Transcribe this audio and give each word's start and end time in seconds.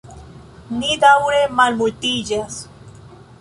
Ni 0.77 0.95
daŭre 1.03 1.43
malmultiĝas. 1.59 2.57